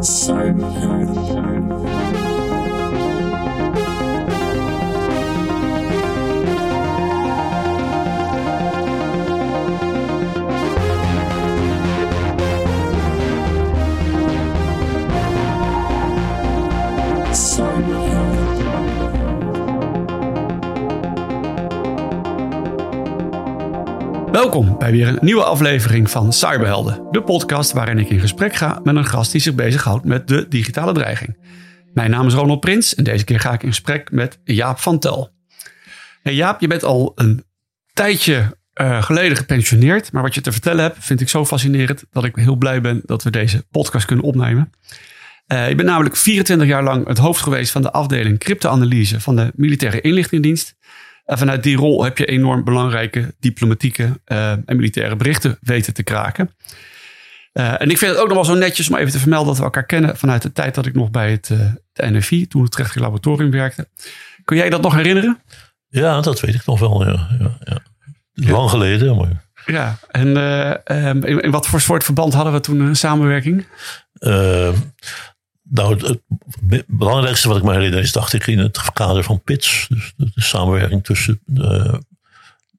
[0.00, 2.07] Cyberpunk.
[24.38, 28.80] Welkom bij weer een nieuwe aflevering van Cyberhelden, de podcast waarin ik in gesprek ga
[28.84, 31.36] met een gast die zich bezighoudt met de digitale dreiging.
[31.94, 34.98] Mijn naam is Ronald Prins en deze keer ga ik in gesprek met Jaap van
[34.98, 35.30] Tel.
[36.22, 37.44] Hey Jaap, je bent al een
[37.92, 42.24] tijdje uh, geleden gepensioneerd, maar wat je te vertellen hebt vind ik zo fascinerend dat
[42.24, 44.70] ik heel blij ben dat we deze podcast kunnen opnemen.
[45.52, 49.36] Uh, ik ben namelijk 24 jaar lang het hoofd geweest van de afdeling crypto-analyse van
[49.36, 50.74] de militaire inlichtingendienst.
[51.28, 56.02] En vanuit die rol heb je enorm belangrijke diplomatieke uh, en militaire berichten weten te
[56.02, 56.50] kraken.
[57.52, 59.56] Uh, en ik vind het ook nog wel zo netjes om even te vermelden dat
[59.56, 61.58] we elkaar kennen vanuit de tijd dat ik nog bij het, uh,
[61.92, 63.88] het NFI, toen het rechtelijk laboratorium werkte.
[64.44, 65.42] Kun jij dat nog herinneren?
[65.88, 67.06] Ja, dat weet ik nog wel.
[67.06, 67.58] Ja, ja,
[68.32, 68.50] ja.
[68.50, 69.16] Lang geleden.
[69.16, 69.44] Maar...
[69.66, 70.36] Ja, en
[71.24, 73.66] in, in, wat voor soort verband hadden we toen een samenwerking?
[75.70, 79.86] Nou, het, belangrijkste wat ik me herinner is, dacht ik, in het kader van PITS.
[79.88, 82.02] Dus de, de samenwerking tussen de,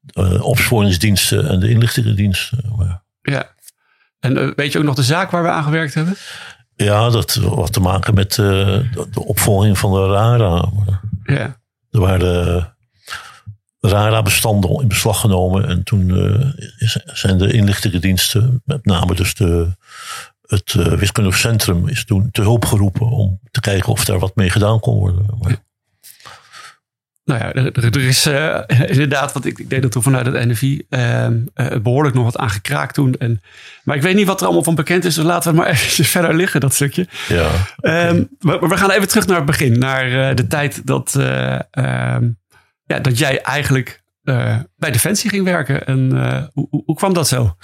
[0.01, 2.73] de opsporingsdiensten en de inlichtingendiensten.
[2.77, 3.01] Maar...
[3.21, 3.53] Ja.
[4.19, 6.15] En uh, weet je ook nog de zaak waar we aan gewerkt hebben?
[6.75, 8.47] Ja, dat had te maken met uh,
[9.11, 10.69] de opvolging van de RARA.
[11.23, 11.57] Ja.
[11.91, 12.73] Er waren
[13.79, 15.67] RARA-bestanden in beslag genomen.
[15.67, 16.51] En toen uh,
[17.05, 19.75] zijn de inlichtingendiensten, met name dus de
[20.49, 24.35] het uh, wiskundig centrum is toen te hulp geroepen om te kijken of daar wat
[24.35, 25.25] mee gedaan kon worden.
[25.41, 25.57] Maar...
[27.25, 28.59] Nou ja, er, er is uh,
[28.93, 31.31] inderdaad, want ik, ik deed dat toen vanuit het NFI, uh, uh,
[31.81, 33.15] behoorlijk nog wat aangekraakt toen.
[33.17, 33.41] En,
[33.83, 36.05] maar ik weet niet wat er allemaal van bekend is, dus laten we maar even
[36.05, 37.07] verder liggen, dat stukje.
[37.27, 38.09] Ja, okay.
[38.09, 42.29] um, maar we gaan even terug naar het begin, naar de tijd dat, ehm,
[42.83, 44.03] ja, dat jij eigenlijk
[44.75, 45.85] bij Defensie ging werken.
[45.85, 46.11] En
[46.53, 47.55] hoe, hoe kwam dat zo?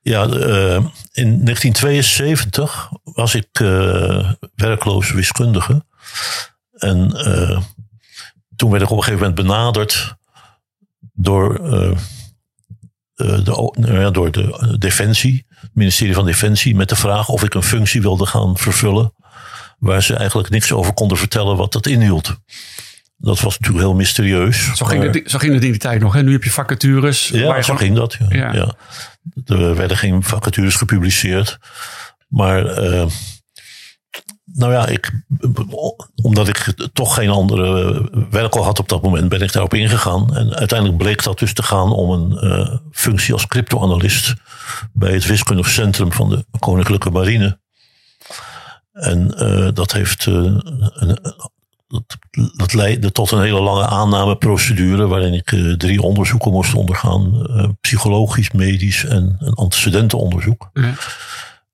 [0.00, 0.74] Ja, uh,
[1.12, 5.84] in 1972 was ik uh, werkloos wiskundige.
[6.72, 7.60] En uh,
[8.56, 10.16] toen werd ik op een gegeven moment benaderd
[11.12, 11.54] door,
[13.14, 18.00] de, door de Defensie, het ministerie van Defensie, met de vraag of ik een functie
[18.00, 19.12] wilde gaan vervullen.
[19.78, 22.36] Waar ze eigenlijk niks over konden vertellen wat dat inhield.
[23.20, 24.74] Dat was natuurlijk heel mysterieus.
[24.74, 26.14] Zo ging, het, zo ging het in die tijd nog.
[26.14, 26.22] Hè?
[26.22, 27.28] Nu heb je vacatures.
[27.28, 27.78] Ja, zo gewoon...
[27.78, 28.16] ging dat.
[28.18, 28.26] Ja.
[28.28, 28.52] Ja.
[28.52, 28.74] ja.
[29.44, 31.58] Er werden geen vacatures gepubliceerd.
[32.28, 33.06] Maar uh,
[34.44, 35.10] nou ja, ik,
[36.22, 40.36] omdat ik toch geen andere werk al had op dat moment, ben ik daarop ingegaan.
[40.36, 44.34] En uiteindelijk bleek dat dus te gaan om een uh, functie als cryptoanalist
[44.92, 47.60] bij het wiskundig centrum van de Koninklijke Marine.
[48.92, 51.18] En uh, dat heeft een,
[51.88, 52.18] dat,
[52.56, 57.46] dat leidde tot een hele lange aannameprocedure waarin ik uh, drie onderzoeken moest ondergaan.
[57.50, 60.70] Uh, psychologisch, medisch en een antecedentenonderzoek.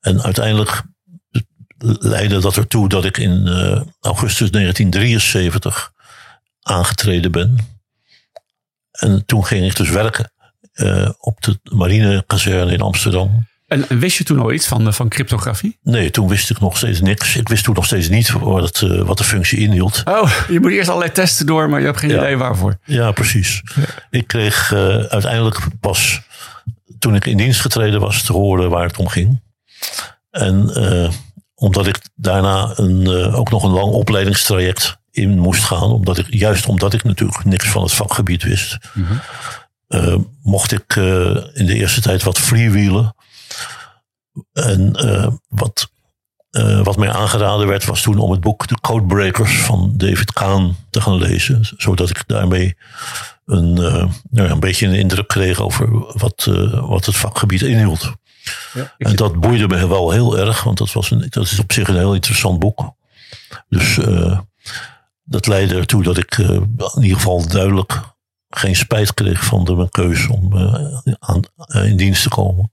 [0.00, 0.82] En uiteindelijk
[1.98, 5.92] leidde dat ertoe dat ik in uh, augustus 1973
[6.62, 7.58] aangetreden ben.
[8.90, 10.32] En toen ging ik dus werken
[11.18, 13.46] op de marinekazerne in Amsterdam.
[13.74, 15.78] En, en, wist je toen al iets van, van cryptografie?
[15.82, 17.36] Nee, toen wist ik nog steeds niks.
[17.36, 20.02] Ik wist toen nog steeds niet wat, het, wat de functie inhield.
[20.04, 22.16] Oh, je moet eerst allerlei testen door, maar je hebt geen ja.
[22.16, 22.78] idee waarvoor.
[22.84, 23.62] Ja, precies.
[23.74, 23.82] Ja.
[24.10, 26.20] Ik kreeg uh, uiteindelijk pas
[26.98, 29.42] toen ik in dienst getreden was te horen waar het om ging.
[30.30, 31.10] En uh,
[31.54, 36.66] omdat ik daarna een, ook nog een lang opleidingstraject in moest gaan, omdat ik, juist
[36.66, 40.30] omdat ik natuurlijk niks van het vakgebied wist, mm -hmm.
[40.42, 40.96] mocht ik
[41.52, 43.14] in de eerste tijd wat freewheelen.
[44.52, 45.90] En uh, wat,
[46.50, 50.76] uh, wat mij aangeraden werd, was toen om het boek De Codebreakers van David Kahn
[50.90, 51.68] te gaan lezen.
[51.76, 52.76] Zodat ik daarmee
[53.46, 53.92] een, uh,
[54.30, 58.12] nou ja, een beetje een indruk kreeg over wat, wat het vakgebied inhield.
[58.72, 61.72] Ja, en dat boeide me wel heel erg, want dat, was een, dat is op
[61.72, 62.94] zich een heel interessant boek.
[63.68, 63.98] Dus
[65.24, 68.00] dat leidde ertoe dat ik in ieder geval duidelijk
[68.48, 70.56] geen spijt kreeg van de, mijn keuze om
[71.18, 72.72] aan, in dienst te komen.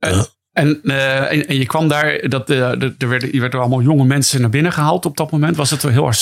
[0.00, 3.60] En, en, uh, en, en, je kwam daar, dat, uh, er werden, je werd er
[3.60, 5.56] allemaal jonge mensen naar binnen gehaald op dat moment.
[5.56, 6.12] Was het een heel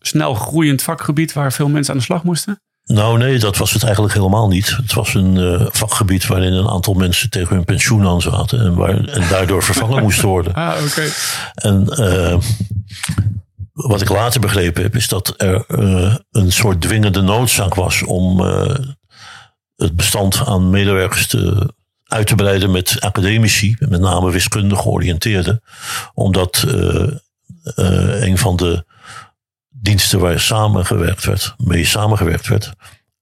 [0.00, 2.60] snel groeiend vakgebied waar veel mensen aan de slag moesten?
[2.84, 4.76] Nou nee, dat was het eigenlijk helemaal niet.
[4.76, 8.74] Het was een uh, vakgebied waarin een aantal mensen tegen hun pensioen aan zaten en,
[8.74, 10.54] waar, en daardoor vervangen moesten worden.
[10.60, 10.84] Ah, oké.
[10.84, 11.10] Okay.
[11.54, 11.84] En
[13.72, 15.64] wat ik later begrepen heb, is dat er
[16.30, 18.40] een soort dwingende noodzaak was om
[19.80, 21.74] het bestand aan medewerkers te
[22.10, 25.62] uit te breiden met academici, met name wiskundig georiënteerden.
[26.14, 26.74] Omdat uh,
[27.76, 28.84] uh, een van de
[29.68, 32.72] diensten waar samengewerkt werd, mee samengewerkt werd,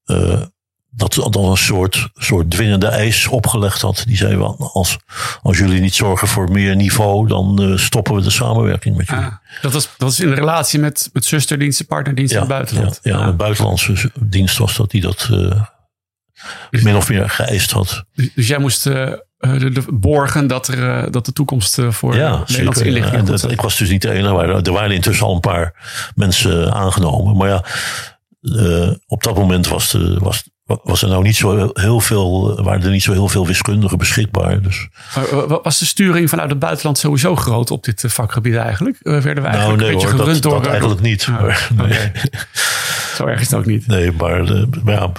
[0.05, 0.41] uh,
[0.89, 4.03] dat dan een soort, soort dwingende eis opgelegd had.
[4.07, 4.97] Die zei, als,
[5.41, 9.23] als jullie niet zorgen voor meer niveau, dan uh, stoppen we de samenwerking met jullie.
[9.23, 12.99] Ah, dat, was, dat was in relatie met, met zusterdiensten, partnerdiensten ja, in het buitenland.
[13.03, 13.27] Ja, ja ah.
[13.27, 15.61] een buitenlandse dienst was dat die dat uh,
[16.69, 18.03] dus, min of meer geëist had.
[18.13, 22.43] Dus, dus jij moest uh, de, de borgen dat, er, dat de toekomst voor ja,
[22.47, 24.33] Nederlandse ja, Ik was dus niet de enige.
[24.33, 25.73] Maar er waren intussen al een paar
[26.15, 27.37] mensen aangenomen.
[27.37, 27.63] Maar ja,
[29.07, 30.43] op dat moment was, de, was,
[30.83, 34.61] was er nou niet zo heel veel, waren er niet zo heel veel wiskundigen beschikbaar.
[34.61, 34.87] Dus.
[35.63, 38.97] Was de sturing vanuit het buitenland sowieso groot op dit vakgebied eigenlijk?
[39.01, 40.61] Werden wij nou, nee, een beetje hoor, gerund dat, door...
[40.61, 41.27] Dat eigenlijk niet.
[41.29, 42.11] Oh, maar, nee.
[43.19, 43.87] Zo erg is het ook niet.
[43.87, 44.43] Nee, maar,
[44.83, 45.11] maar ja,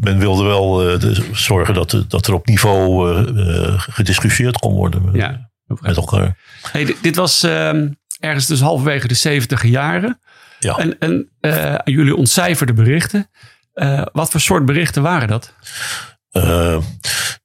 [0.00, 5.02] men wilde wel uh, de, zorgen dat, dat er op niveau uh, gediscussieerd kon worden
[5.12, 5.50] ja,
[5.80, 6.36] met elkaar.
[6.72, 7.72] Hey, dit, dit was uh,
[8.20, 10.20] ergens dus halverwege de 70 jaren.
[10.58, 10.76] Ja.
[10.76, 11.30] En, en
[11.84, 13.30] jullie ontcijferde berichten.
[13.74, 15.52] Uh, wat voor soort berichten waren dat?
[16.32, 16.78] Uh,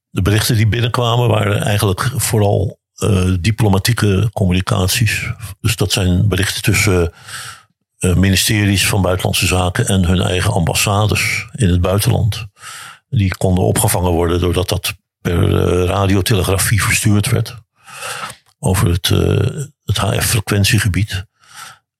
[0.09, 5.30] de berichten die binnenkwamen waren eigenlijk vooral uh, diplomatieke communicaties.
[5.62, 7.12] Dus dat zijn berichten tussen
[8.04, 12.46] ministeries van Buitenlandse Zaken en hun eigen ambassades in het buitenland.
[13.10, 15.50] Die konden opgevangen worden doordat dat per
[15.86, 17.58] radiotelegrafie verstuurd werd
[18.60, 19.08] over het,
[19.84, 21.26] het HF-frequentiegebied.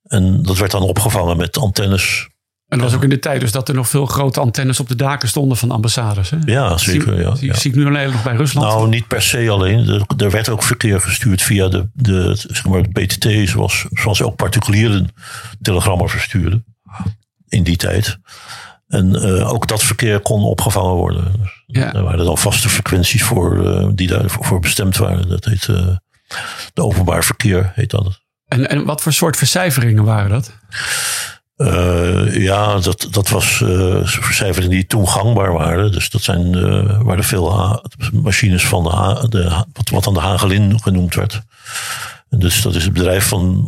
[0.04, 2.30] En dat werd dan opgevangen met antennes
[2.74, 4.88] en dat was ook in de tijd dus dat er nog veel grote antennes op
[4.88, 6.30] de daken stonden van ambassades.
[6.30, 6.38] Hè?
[6.46, 7.22] Ja, zeker.
[7.22, 8.68] Ja, zie, zie ik nu alleen nog bij Rusland.
[8.68, 10.06] Nou, niet per se alleen.
[10.18, 14.36] Er, werd ook verkeer gestuurd via de, de, zeg maar, de PTT, zoals, zoals ook
[14.36, 15.10] particulieren
[15.62, 16.66] telegrammen verstuurden
[17.48, 18.18] in die tijd.
[18.88, 21.52] En uh, ook dat verkeer kon opgevangen worden.
[21.68, 21.94] Ja.
[21.94, 25.30] Er waren dan vaste frequenties voor, uh, die daarvoor voor bestemd waren.
[25.30, 25.88] Dat heet uh,
[26.74, 28.22] de openbaar verkeer, heet dat.
[28.48, 30.60] En, en wat voor soort vercijferingen waren dat?
[31.64, 35.92] Uh, ja, dat, dat was uh, cijfers die toen gangbaar waren.
[35.92, 37.82] Dus dat zijn, uh, waren veel
[38.14, 41.42] machines van de, de, wat, wat dan de Hagelin genoemd werd.
[42.30, 43.68] En dus dat is het bedrijf van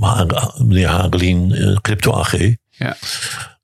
[0.58, 2.38] meneer Hagelin, Crypto AG.
[2.70, 2.98] Ja.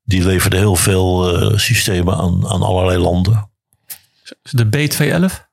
[0.03, 3.49] Die leverde heel veel systemen aan, aan allerlei landen.
[4.41, 5.50] De B211?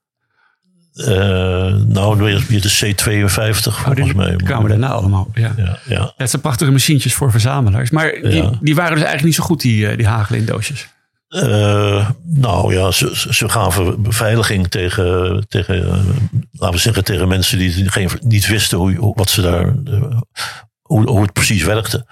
[0.98, 4.36] Uh, nou, weer de C52 oh, volgens mij.
[4.36, 5.28] Die kwamen daarna allemaal.
[5.34, 5.52] Ja.
[5.56, 6.12] Ja, ja.
[6.16, 7.90] Dat zijn prachtige machientjes voor verzamelaars.
[7.90, 10.88] Maar die, die waren dus eigenlijk niet zo goed, die, eh, die Hagelin-doosjes.
[11.28, 15.76] Uh, nou ja, ze, ze gaven beveiliging tegen, tegen
[16.52, 19.74] laten we zeggen, tegen mensen die geen, niet wisten hoe, wat ze daar,
[20.88, 22.06] hoe, hoe het precies werkte.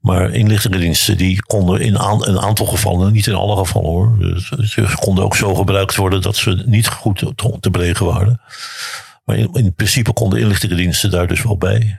[0.00, 4.18] Maar inlichtingendiensten die konden in een aantal gevallen, niet in alle gevallen hoor.
[4.18, 8.40] Dus ze konden ook zo gebruikt worden dat ze niet goed te, te bregen waren.
[9.24, 11.98] Maar in, in principe konden inlichtingendiensten daar dus wel bij.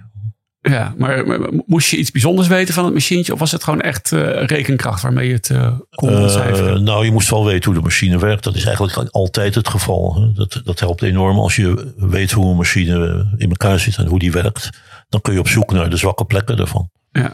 [0.62, 1.26] Ja, maar,
[1.66, 3.34] moest je iets bijzonders weten van het machientje?
[3.34, 6.78] Of was het gewoon echt uh, rekenkracht waarmee je het uh, kon ontcijferen?
[6.78, 8.44] Uh, nou, je moest wel weten hoe de machine werkt.
[8.44, 10.32] Dat is eigenlijk altijd het geval.
[10.36, 14.20] Dat, dat helpt enorm als je weet hoe een machine in elkaar zit en hoe
[14.20, 14.70] die werkt
[15.12, 16.90] dan kun je op zoek naar de zwakke plekken ervan.
[17.12, 17.34] Ja.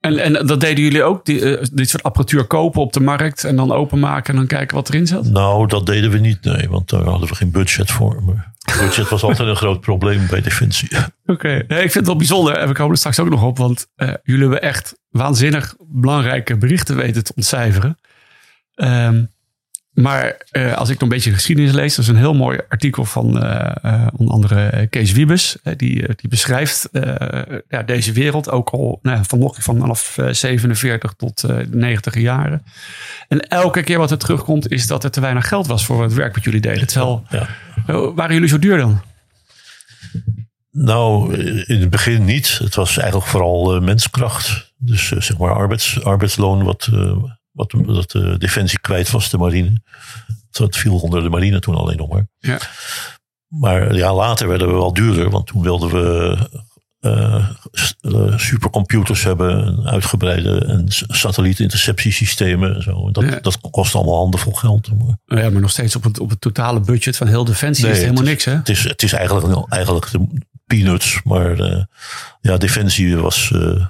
[0.00, 3.44] En, en dat deden jullie ook, die, uh, dit soort apparatuur kopen op de markt
[3.44, 5.24] en dan openmaken en dan kijken wat erin zat?
[5.24, 8.22] Nou, dat deden we niet, nee, want daar hadden we geen budget voor.
[8.22, 10.88] Maar budget was altijd een groot probleem bij Defensie.
[11.26, 13.58] Oké, nee, ik vind het wel bijzonder en we komen er straks ook nog op,
[13.58, 17.98] want uh, jullie hebben echt waanzinnig belangrijke berichten weten te ontcijferen.
[18.74, 19.30] Um,
[20.00, 23.04] maar uh, als ik nog een beetje geschiedenis lees, dat is een heel mooi artikel
[23.04, 25.56] van uh, uh, onder andere Kees Wiebes.
[25.76, 26.88] die, die beschrijft
[27.68, 32.64] ja, deze wereld ook al nou, van, vanaf 47 tot de 90 jaren.
[33.28, 36.14] En elke keer wat er terugkomt is dat er te weinig geld was voor het
[36.14, 36.86] werk wat jullie deden.
[36.86, 37.48] Terwijl, ja.
[38.14, 39.00] waren jullie zo duur dan?
[40.70, 41.34] Nou,
[41.66, 42.58] in het begin niet.
[42.58, 44.72] Het was eigenlijk vooral menskracht.
[44.76, 46.88] Dus zeg maar arbeids, arbeidsloon wat
[47.52, 49.82] wat dat de defensie kwijt was, de marine.
[50.50, 52.28] Dat viel onder de marine toen alleen nog maar.
[52.38, 52.58] Ja.
[53.46, 56.36] Maar ja, later werden we wel duurder, want toen wilden we
[57.00, 63.10] uh, supercomputers hebben, uitgebreide en satellietinterceptiesystemen en zo.
[63.10, 64.90] Dat, dat kost allemaal handenvol geld.
[64.98, 65.42] Maar.
[65.42, 68.00] Ja, maar nog steeds op het, op het totale budget van heel Defensie is het
[68.00, 68.54] helemaal niks, hè?
[68.54, 71.84] Het is, het is eigenlijk, eigenlijk de peanuts, maar uh,
[72.40, 73.86] ja, Defensie was, uh,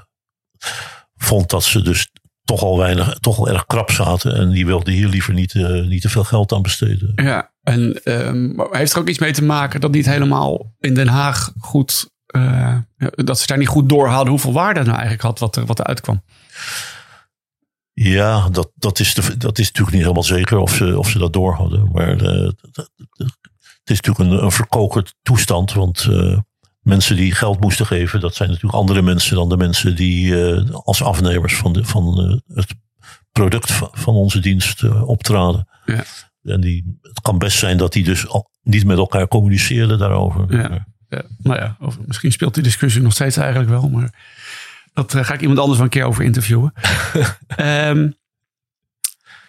[1.17, 2.11] vond dat ze dus
[2.45, 4.35] toch al weinig, toch al erg krap zaten.
[4.35, 7.13] En die wilden hier liever niet, uh, niet te veel geld aan besteden.
[7.15, 11.09] Ja, en um, heeft er ook iets mee te maken dat niet helemaal in Den
[11.09, 12.77] Haag goed, uh,
[13.15, 15.79] dat ze daar niet goed door hadden hoeveel waarde nou eigenlijk had wat er, wat
[15.79, 16.23] er uitkwam?
[17.93, 21.19] Ja, dat, dat, is de, dat is natuurlijk niet helemaal zeker of ze, of ze
[21.19, 21.91] dat door hadden.
[21.93, 22.55] Maar de,
[23.81, 25.73] het is natuurlijk een, een verkokerd toestand.
[25.73, 26.39] Want uh,
[26.91, 30.71] mensen die geld moesten geven, dat zijn natuurlijk andere mensen dan de mensen die uh,
[30.71, 32.75] als afnemers van, de, van uh, het
[33.33, 35.69] product van, van onze dienst optraden.
[35.85, 36.05] Ja.
[36.43, 40.57] En die, het kan best zijn dat die dus al niet met elkaar communiceren daarover.
[40.57, 40.89] Ja.
[41.09, 44.15] Ja, nou ja, of misschien speelt die discussie nog steeds eigenlijk wel, maar
[44.93, 46.73] dat ga ik iemand anders wel een keer over interviewen.
[47.59, 48.15] um,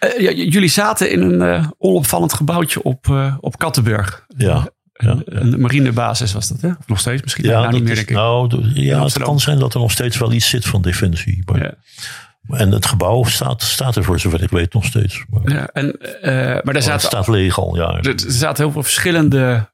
[0.04, 4.24] Uh, ja, jullie zaten in een uh, onopvallend gebouwtje op, uh, op Kattenburg.
[4.36, 4.68] Ja.
[5.02, 6.68] Ja, een marinebasis was dat, hè?
[6.68, 7.22] Of nog steeds?
[7.22, 8.16] Misschien ja, nou niet meer, denk ik.
[8.16, 11.42] Nou, ja, het kan zijn dat er nog steeds wel iets zit van defensie.
[11.44, 11.74] Maar, ja.
[12.56, 15.24] En het gebouw staat, staat er voor zover ik weet nog steeds.
[15.30, 15.96] Maar, ja, en,
[16.64, 18.00] maar daar zaten, het staat leeg al, ja.
[18.00, 19.70] Er, zaten heel veel verschillende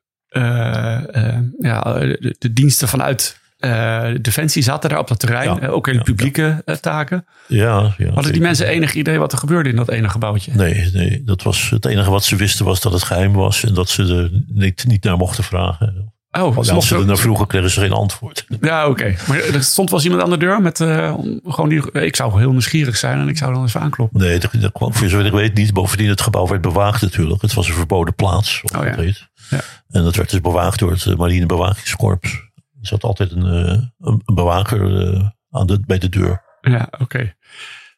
[1.58, 6.02] ja, de, de, diensten vanuit uh, Defensie zaten daar op dat terrein, ja, ook in
[6.02, 6.76] publieke ja.
[6.76, 7.26] taken.
[7.46, 10.52] Ja, ja, Hadden die mensen enig idee wat er gebeurde in dat ene gebouwtje?
[10.54, 13.74] Nee, nee, dat was het enige wat ze wisten was dat het geheim was en
[13.74, 16.12] dat ze er niet, niet naar mochten vragen.
[16.30, 18.46] Oh, als ze, ze er naar vroegen kregen ze geen antwoord.
[18.60, 18.90] Ja, oké.
[18.90, 19.16] Okay.
[19.28, 21.92] Maar er stond wel eens iemand aan de deur met uh, gewoon die.
[21.92, 24.20] Ik zou heel nieuwsgierig zijn en ik zou dan eens aankloppen.
[24.20, 25.72] Nee, dat, dat kwam voor zover ik weet niet.
[25.72, 27.42] Bovendien, het gebouw werd bewaakt natuurlijk.
[27.42, 28.62] Het was een verboden plaats.
[28.76, 29.02] Oh, ja.
[29.50, 29.60] ja.
[29.90, 32.47] En dat werd dus bewaakt door het marinebewakingskorps.
[32.80, 36.42] Er zat altijd een, eh, een, een bewaker eh, aan de, bij de deur.
[36.60, 37.02] Ja, oké.
[37.02, 37.34] Okay.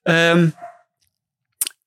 [0.02, 0.48] Um, ehm,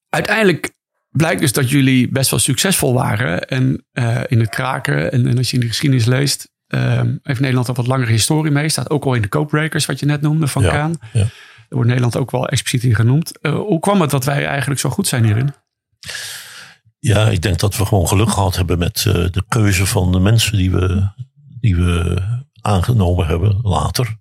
[0.10, 0.74] uiteindelijk
[1.10, 3.48] blijkt dus dat jullie best wel succesvol waren.
[3.48, 7.40] En uh, in het kraken, en, en, als je in de geschiedenis leest, um, heeft
[7.40, 8.70] Nederland al wat langere historie mee.
[8.70, 10.96] Staat ook al in de codebreakers, wat je net noemde, van ja, Kaan.
[11.14, 11.20] Ja.
[11.20, 11.30] Daar
[11.70, 13.32] wordt Nederland ook wel expliciet in genoemd.
[13.42, 15.54] Uh, hoe kwam het dat wij eigenlijk zo goed zijn hierin?
[17.00, 20.58] Ja, ik denk dat we gewoon geluk gehad hebben met de keuze van de mensen
[20.58, 21.10] die we,
[21.60, 22.22] die we
[22.64, 24.18] aangenomen hebben later.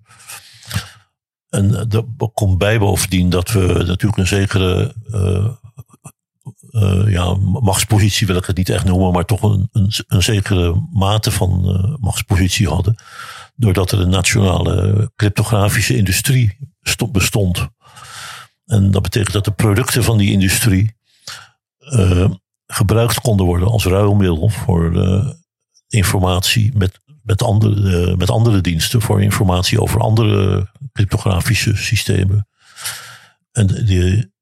[1.48, 5.48] En er komt bij bovendien dat we natuurlijk een zekere uh,
[6.70, 10.86] uh, ja, machtspositie, wil ik het niet echt noemen, maar toch een, een, een zekere
[10.92, 13.02] mate van machtspositie hadden.
[13.54, 16.58] Doordat er een nationale cryptografische industrie
[17.12, 17.68] bestond.
[18.64, 20.96] En dat betekent dat de producten van die industrie
[22.66, 24.92] gebruikt konden worden als ruilmiddel voor
[25.88, 32.48] informatie met met andere, uh, met andere diensten voor informatie over andere cryptografische systemen.
[33.52, 34.32] En die,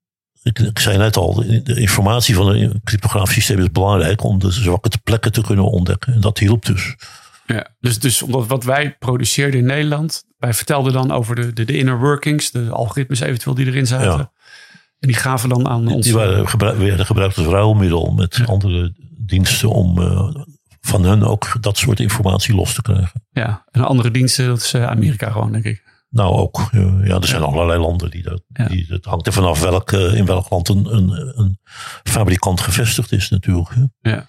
[0.43, 1.33] ik, ik, zei net al,
[1.63, 6.13] de informatie van een cryptografisch systeem is belangrijk om de zwakke plekken te kunnen ontdekken.
[6.13, 6.95] En dat hielp dus.
[7.45, 11.65] Ja, dus, dus omdat wat wij produceerden in Nederland, wij vertelden dan over de, de,
[11.65, 14.07] de inner workings, de algoritmes eventueel die erin zaten.
[14.07, 14.31] Ja.
[14.99, 16.05] En die gaven dan aan ons.
[16.05, 18.43] Die waren gebruik, werden gebruikt als ruilmiddel met ja.
[18.43, 20.35] andere diensten om uh,
[20.91, 23.25] van hun ook dat soort informatie los te krijgen.
[23.31, 25.83] Ja, en andere diensten, dat is eh, Amerika gewoon, denk ik.
[26.09, 26.69] Nou, ook.
[27.03, 28.43] Ja, er zijn allerlei landen die dat.
[28.47, 28.65] Ja.
[28.65, 31.59] Die, het hangt er vanaf welk, eh, in welk land een, een, een
[32.03, 33.69] fabrikant gevestigd is, natuurlijk.
[34.01, 34.27] Ja.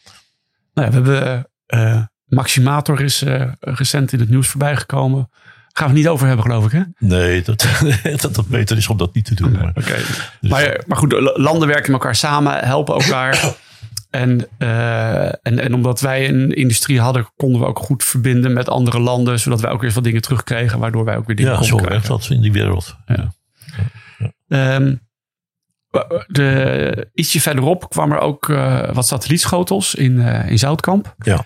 [0.75, 1.47] Nou ja, we hebben.
[1.67, 5.29] Uh, Maximator is uh, recent in het nieuws voorbij gekomen.
[5.73, 6.83] Gaan we niet over hebben, geloof ik, hè?
[6.99, 7.67] Nee, dat,
[8.23, 9.53] dat, dat beter is om dat niet te doen.
[9.53, 10.03] Maar, okay.
[10.41, 13.45] dus, maar, maar goed, landen werken met elkaar samen, helpen elkaar.
[14.13, 18.69] En, uh, en, en omdat wij een industrie hadden, konden we ook goed verbinden met
[18.69, 21.63] andere landen, zodat wij ook weer wat dingen terugkregen, waardoor wij ook weer dingen ja,
[21.63, 22.97] zo werkt dat in die wereld.
[23.07, 23.33] Ja.
[24.49, 24.75] ja.
[24.75, 25.01] Um,
[26.27, 31.15] de, ietsje verderop kwam er ook uh, wat satellietschotels in, uh, in Zoutkamp.
[31.19, 31.45] Ja.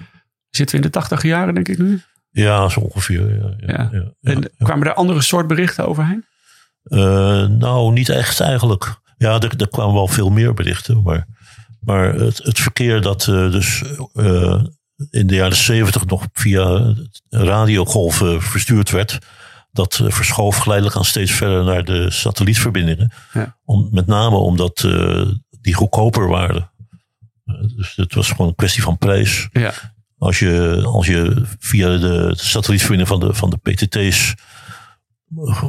[0.51, 2.01] Zitten we in de tachtig jaren, denk ik nu?
[2.31, 3.35] Ja, zo ongeveer.
[3.35, 4.33] Ja, ja, ja.
[4.33, 6.25] en kwamen er andere soort berichten overheen?
[7.59, 9.01] nou, niet echt eigenlijk.
[9.17, 11.27] Ja, er, er kwamen wel veel meer berichten, maar
[11.87, 13.83] maar het, het verkeer dat uh, dus
[14.15, 14.63] uh,
[15.11, 16.95] in de jaren zeventig nog via
[17.29, 19.19] radiogolven verstuurd werd,
[19.73, 23.13] dat uh, verschoof geleidelijk aan steeds verder naar de satellietverbindingen.
[23.33, 23.57] Ja.
[23.65, 24.89] Om, met name omdat
[25.61, 26.71] die goedkoper waren.
[27.77, 29.49] dus het was gewoon een kwestie van prijs.
[29.53, 29.73] Ja.
[30.19, 34.35] Als, je, als je via de, de satellietverbinding van de, van de PTT's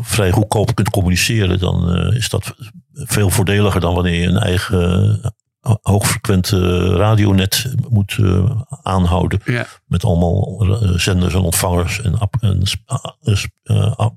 [0.02, 2.56] vrij goedkoop kunt communiceren, dan is dat
[2.92, 5.36] veel voordeliger dan wanneer je een eigen
[5.82, 9.42] hoogfrequent radionet moet uh, aanhouden.
[9.46, 9.66] Ja.
[9.86, 12.64] Met allemaal uh, zenders en ontvangers en, en
[13.64, 14.08] uh,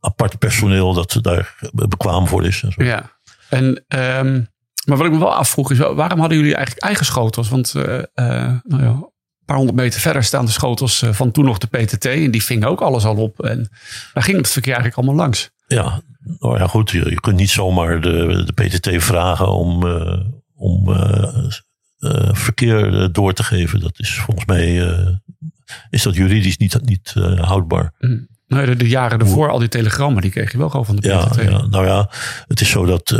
[0.00, 2.62] apart personeel dat daar bekwaam voor is.
[2.62, 2.84] En zo.
[2.84, 3.10] Ja,
[3.48, 4.50] en, um,
[4.86, 7.48] maar wat ik me wel afvroeg is, waarom hadden jullie eigenlijk eigen schotels?
[7.48, 9.08] Want nou ja, een
[9.44, 12.06] paar honderd meter verder staan de schotels van toen nog de PTT.
[12.06, 13.42] En die vingen ook alles al op.
[13.44, 13.68] En
[14.12, 15.50] daar ging het verkeer eigenlijk allemaal langs.
[15.66, 16.00] Ja,
[16.38, 16.90] nou ja, goed.
[16.90, 20.20] Je, je kunt niet zomaar de, de PTT vragen om, uh,
[20.62, 21.48] om uh,
[21.98, 23.80] uh, verkeer door te geven.
[23.80, 24.76] Dat is volgens mij
[25.90, 27.92] is dat juridisch niet, niet houdbaar.
[27.98, 28.30] Mm.
[28.46, 31.00] Nee, de, de, jaren ervoor, al die telegrammen, die kreeg je wel gewoon van de
[31.00, 31.34] PTT.
[31.34, 32.10] Ja, ja, nou ja,
[32.46, 33.10] het is zo dat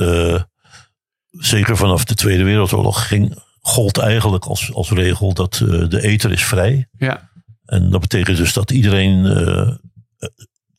[1.31, 6.33] zeker vanaf de Tweede Wereldoorlog ging, gold eigenlijk als, als regel dat uh, de ether
[6.33, 6.89] is vrij.
[6.99, 7.31] Ja.
[7.65, 9.73] En dat betekent dus dat iedereen uh,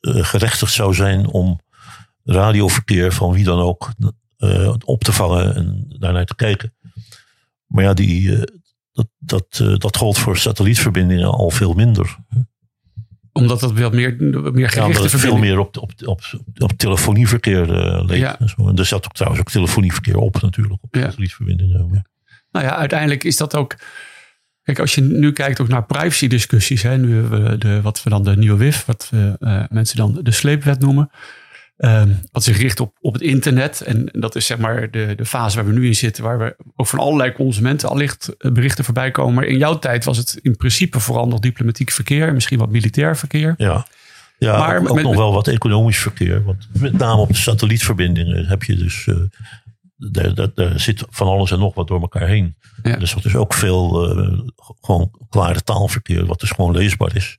[0.01, 1.59] gerechtigd zou zijn om
[2.23, 3.91] radioverkeer van wie dan ook
[4.85, 6.73] op te vangen en daarnaar te kijken.
[7.65, 8.37] Maar ja, die,
[8.91, 12.17] dat, dat, dat gold voor satellietverbindingen al veel minder
[13.33, 14.15] omdat het wat meer,
[14.53, 16.21] meer gerichte ja, veel meer op, op, op,
[16.57, 17.65] op telefonieverkeer
[18.05, 18.19] leek.
[18.19, 18.39] Ja.
[18.39, 20.83] En, en er zat ook trouwens ook telefonieverkeer op natuurlijk.
[20.83, 21.01] Op ja.
[21.01, 21.89] satellietverbindingen.
[21.91, 22.05] Ja.
[22.51, 23.75] Nou ja, uiteindelijk is dat ook...
[24.61, 26.81] Kijk, als je nu kijkt ook naar privacy discussies.
[26.81, 30.79] Hè, nu de, wat we dan de nieuwe WIF, wat we, mensen dan de sleepwet
[30.79, 31.09] noemen.
[31.85, 33.81] Um, wat zich richt op, op het internet.
[33.81, 36.23] En dat is zeg maar de, de fase waar we nu in zitten.
[36.23, 39.33] Waar we ook van allerlei consumenten allicht eh, berichten voorbij komen.
[39.33, 42.33] Maar in jouw tijd was het in principe vooral nog diplomatiek verkeer.
[42.33, 43.53] Misschien wat militair verkeer.
[43.57, 43.87] Ja,
[44.37, 46.43] ja maar ook, nog wel wat economisch verkeer.
[46.43, 49.05] Want met name op de satellietverbindingen heb je dus...
[49.05, 49.15] Uh,
[49.95, 52.55] daar, daar, daar, zit van alles en nog wat door elkaar heen.
[52.83, 52.95] Ja.
[52.95, 54.39] Dus er is ook veel uh,
[54.81, 56.25] gewoon klare taalverkeer.
[56.25, 57.37] Wat dus gewoon leesbaar is.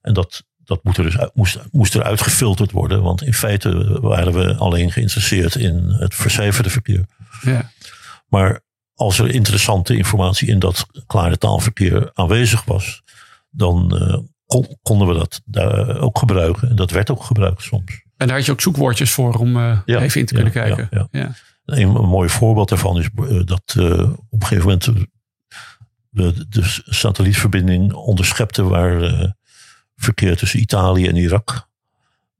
[0.00, 3.02] En dat, dat moet er dus moest, moest er uitgefilterd worden.
[3.02, 7.06] Want in feite waren we alleen geïnteresseerd in het vercijferde verkeer.
[7.42, 7.70] Ja.
[8.28, 8.60] Maar
[8.94, 13.02] als er interessante informatie in dat klare taalverkeer aanwezig was,
[13.50, 14.18] dan uh,
[14.82, 16.68] konden we dat daar ook gebruiken.
[16.68, 18.04] En dat werd ook gebruikt soms.
[18.16, 20.88] En daar had je ook zoekwoordjes voor om uh, ja, even in te kunnen kijken.
[21.10, 21.34] Ja.
[21.64, 23.74] Een, een, mooi voorbeeld daarvan is uh, dat
[24.28, 24.84] op een gegeven moment
[26.10, 29.34] we de satellietverbinding onderschepten waar
[29.96, 31.68] verkeer tussen Italië en Irak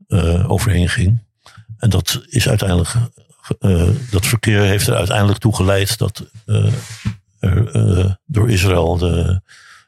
[0.08, 1.18] uh, overheen ging.
[1.78, 2.94] En dat is uiteindelijk,
[3.60, 6.72] uh, dat verkeer heeft er uiteindelijk toe geleid dat uh,
[7.38, 9.40] er door Israël de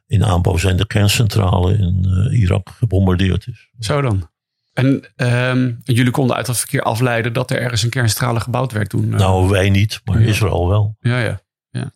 [0.07, 3.69] in aanbouw zijn de kerncentrale in Irak gebombardeerd is.
[3.79, 4.31] Zo dan.
[4.73, 8.89] En um, jullie konden uit dat verkeer afleiden dat er ergens een kerncentrale gebouwd werd
[8.89, 9.09] toen?
[9.09, 10.97] Nou, wij niet, maar Israël wel.
[11.01, 11.93] Ja, ja, ja.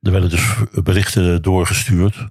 [0.00, 2.28] Er werden dus berichten doorgestuurd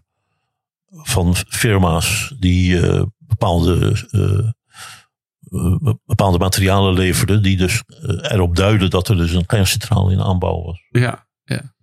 [0.89, 7.83] van firma's die uh, bepaalde, uh, bepaalde materialen leverden, die dus
[8.21, 10.87] erop duiden dat er dus een kerncentrale in aanbouw was.
[10.89, 11.75] Ja, ja.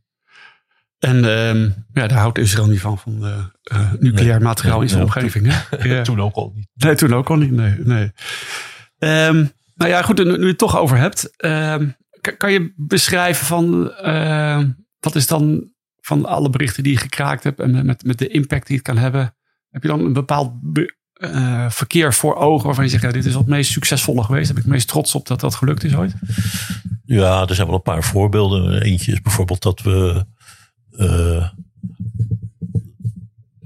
[0.99, 3.51] En uh, ja, daar houdt Israël niet van, van
[3.99, 5.53] nucleair materiaal in zijn omgeving.
[5.53, 6.03] Toen, ja.
[6.03, 6.69] toen ook al niet.
[6.75, 7.51] Nee, toen ook al niet.
[7.51, 8.12] Nee, nee.
[8.99, 11.37] Um, nou ja, goed, nu, nu je het toch over hebt.
[11.37, 11.88] Ehm,
[12.37, 13.93] kan je beschrijven van
[15.01, 15.74] wat is dan
[16.05, 18.97] van alle berichten die je gekraakt hebt en met, met de impact die het kan
[18.97, 19.37] hebben,
[19.71, 20.53] heb je dan een bepaald
[21.14, 24.55] uh, verkeer voor ogen waarvan je zegt, dit is het meest succesvolle geweest.
[24.55, 26.14] Ben ik meest trots op dat dat gelukt is ooit?
[27.05, 28.83] Ja, er zijn wel een paar voorbeelden.
[28.83, 30.27] Eentje is bijvoorbeeld dat we
[30.90, 31.49] uh,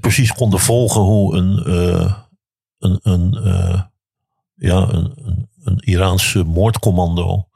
[0.00, 2.14] precies konden volgen hoe een, uh,
[2.78, 3.32] een, een,
[4.54, 7.48] ja, een, een, een Iraanse moordcommando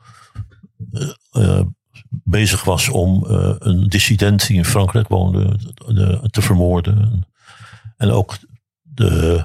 [2.24, 7.26] bezig was om uh, een dissident die in Frankrijk woonde de, te vermoorden.
[7.96, 8.36] En ook
[8.80, 9.44] de,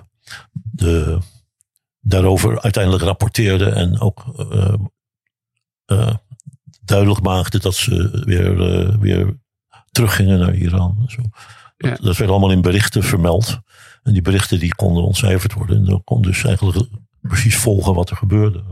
[0.51, 1.19] de,
[1.99, 4.73] daarover uiteindelijk rapporteerde en ook uh,
[5.85, 6.15] uh,
[6.81, 9.39] duidelijk maakte dat ze weer, weer
[9.91, 11.05] teruggingen naar Iran.
[11.07, 11.21] Zo.
[11.77, 13.59] Dat werd allemaal in berichten vermeld.
[14.03, 15.77] En die berichten die konden ontcijferd worden.
[15.77, 16.89] En dan kon dus eigenlijk
[17.21, 18.63] precies volgen wat er gebeurde.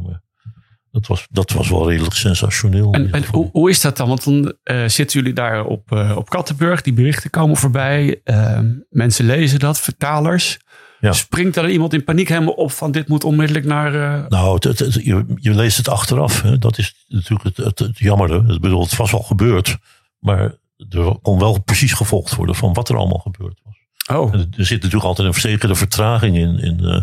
[0.96, 2.94] Dat was, dat was wel redelijk sensationeel.
[2.94, 4.08] En, en hoe, hoe, is dat dan?
[4.08, 6.82] Want dan uh, zitten jullie daar op, uh, op Kattenburg.
[6.82, 8.22] Die berichten komen voorbij.
[8.26, 10.60] Uh, mensen lezen dat, vertalers.
[11.00, 11.12] Ja.
[11.12, 13.92] Springt er iemand in paniek helemaal op van dit moet onmiddellijk naar...
[14.30, 16.42] Nou, het, het, je, je, leest het achteraf.
[16.42, 16.58] Hè?
[16.58, 18.52] Dat is natuurlijk het, het, jammer.
[18.54, 19.78] Ik bedoel, het was al gebeurd.
[20.20, 20.54] Maar
[20.90, 23.65] er kon wel precies gevolgd worden van wat er allemaal gebeurd was.
[24.12, 24.34] Oh.
[24.34, 27.02] er zit natuurlijk altijd een verzekerde vertraging in, in uh,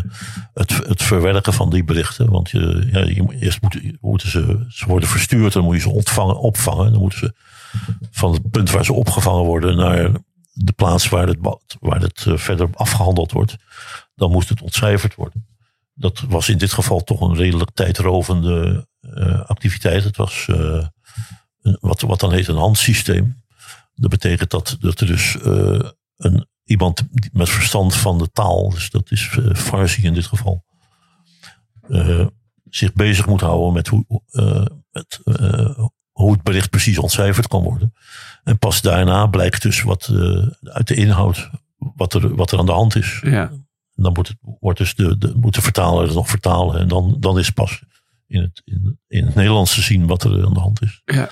[0.53, 2.31] het, het verwerken van die berichten.
[2.31, 3.59] Want je, ja, je, eerst
[4.01, 6.91] moeten, ze, worden verstuurd, dan moet je ze ontvangen, opvangen.
[6.91, 7.33] Dan moeten ze
[8.11, 10.11] van het punt waar ze opgevangen worden naar
[10.53, 11.37] de plaats waar het,
[11.79, 13.55] waar het uh, verder afgehandeld wordt.
[14.15, 15.47] Dan moest het ontcijferd worden.
[15.93, 20.03] Dat was in dit geval toch een redelijk tijdrovende uh, activiteit.
[20.03, 23.43] Het was een, wat, wat dan heet een handsysteem.
[23.95, 25.37] Dat betekent dat, dat er dus
[26.17, 30.65] een iemand met verstand van de taal, dus dat is uh, Farsi in dit geval,
[31.87, 32.27] uh,
[32.69, 35.19] zich bezig moet houden met, hoe, uh, met
[36.11, 37.93] hoe het bericht precies ontcijferd kan worden.
[38.43, 40.09] En pas daarna blijkt dus wat
[40.61, 43.19] uit de inhoud, wat er, wat er aan de hand is.
[43.23, 43.51] Ja.
[43.95, 46.79] En dan wordt, het, wordt dus de, de, moet de vertaler het nog vertalen.
[46.79, 47.83] En dan, dan is pas
[48.27, 51.01] in het, in, in het Nederlands te zien wat er aan de hand is.
[51.05, 51.29] Ja.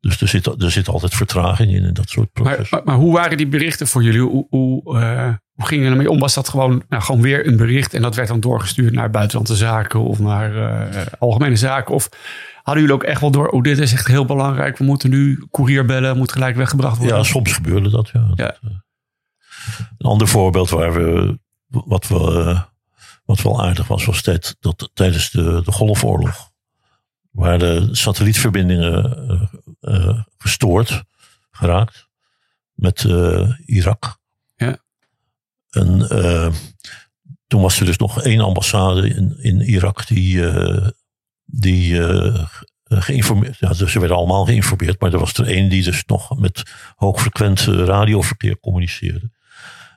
[0.00, 2.66] Dus er zit, er zit altijd vertraging in en dat soort processen.
[2.70, 4.20] maar, maar hoe waren die berichten voor jullie?
[4.20, 6.18] Hoe, hoe, eh, hoe gingen jullie ermee om?
[6.18, 9.56] Was dat gewoon, nou, gewoon weer een bericht en dat werd dan doorgestuurd naar buitenlandse
[9.56, 10.56] zaken of naar
[10.90, 11.94] eh, algemene zaken?
[11.94, 12.08] Of
[12.62, 15.46] hadden jullie ook echt wel door, oh dit is echt heel belangrijk, we moeten nu
[15.50, 17.16] courier bellen, moet gelijk weggebracht worden?
[17.16, 18.10] Ja, soms gebeurde dat.
[18.12, 18.28] Ja.
[18.34, 18.46] Ja.
[18.46, 18.70] Dat, eh,
[19.98, 22.56] een ander voorbeeld waar we, wat, we,
[23.24, 26.50] wat wel aardig was, was tijd, dat tijdens de, de Golfoorlog.
[27.30, 29.48] Waar de satellietverbindingen
[30.38, 31.02] gestoord
[31.50, 32.08] geraakt
[32.74, 34.18] met eh, Irak.
[34.56, 34.78] Ja.
[35.70, 36.52] En eh,
[37.46, 40.88] toen was er dus nog één ambassade in, in Irak die, eh,
[41.44, 42.46] die eh,
[42.88, 43.58] geïnformeerd.
[43.58, 46.62] Ja, dus ze werden allemaal geïnformeerd, maar er was er één die dus nog met
[46.96, 49.30] hoogfrequent eh, radioverkeer communiceerde.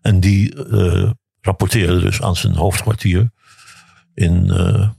[0.02, 3.32] En die eh, rapporteerde dus aan zijn hoofdkwartier
[4.14, 4.90] in, eh,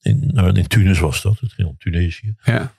[0.00, 2.34] in, nou, in Tunis was dat, het ging om Tunesië.
[2.42, 2.72] Ja.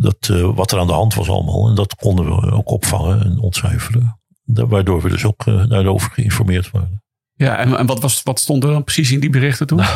[0.00, 1.68] Dat, eh, wat er aan de hand was allemaal.
[1.68, 4.20] En dat konden we ook opvangen en ontcijferen.
[4.44, 7.02] Waardoor we dus ook eh, daarover geïnformeerd waren.
[7.34, 9.80] Ja, en, en wat, was, wat stond er dan precies in die berichten toen?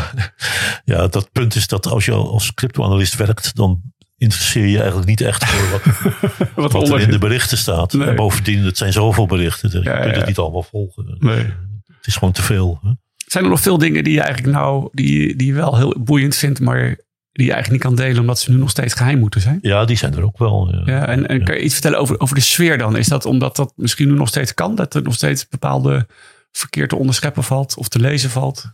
[0.84, 3.82] Ja, dat punt is dat als je als crypto-analyst werkt, dan
[4.16, 5.82] interesseer je je eigenlijk niet echt voor wat,
[6.54, 7.92] wat wat er in de berichten staat.
[7.92, 8.08] Nee.
[8.08, 9.70] En bovendien, het zijn zoveel berichten.
[9.70, 10.18] Je Ja, kunt ja.
[10.18, 11.16] het niet allemaal volgen.
[11.18, 11.44] Nee.
[11.86, 12.78] Het is gewoon te veel.
[12.82, 12.90] Hè?
[13.26, 16.36] Zijn er nog veel dingen die je eigenlijk nou, die, die je wel heel boeiend
[16.36, 16.98] vindt, maar
[17.34, 19.58] die je eigenlijk niet kan delen omdat ze nu nog steeds geheim moeten zijn?
[19.62, 20.72] Ja, die zijn er ook wel.
[20.74, 20.82] Ja.
[20.84, 22.96] Ja, en, en kan je iets vertellen over, over de sfeer dan?
[22.96, 24.74] Is dat omdat dat misschien nu nog steeds kan?
[24.74, 26.06] Dat er nog steeds bepaalde
[26.52, 28.64] verkeer te onderscheppen valt of te lezen valt?